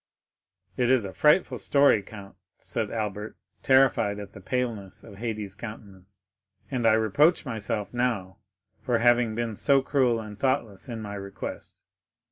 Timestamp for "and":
6.71-6.87, 10.19-10.39